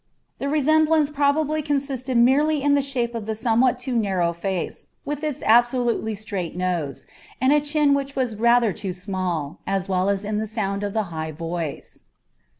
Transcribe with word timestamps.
The 0.39 0.49
resemblance 0.49 1.11
probably 1.11 1.61
consisted 1.61 2.17
merely 2.17 2.63
in 2.63 2.73
the 2.73 2.81
shape 2.81 3.13
of 3.13 3.27
the 3.27 3.35
somewhat 3.35 3.77
too 3.77 3.95
narrow 3.95 4.33
face, 4.33 4.87
with 5.05 5.23
its 5.23 5.43
absolutely 5.45 6.15
straight 6.15 6.55
nose, 6.55 7.05
and 7.39 7.53
a 7.53 7.61
chin 7.61 7.93
which 7.93 8.15
was 8.15 8.35
rather 8.35 8.73
too 8.73 8.93
small, 8.93 9.59
as 9.67 9.87
well 9.87 10.09
as 10.09 10.25
in 10.25 10.39
the 10.39 10.47
sound 10.47 10.81
of 10.83 10.93
the 10.93 11.03
high 11.13 11.31
voice. 11.31 12.03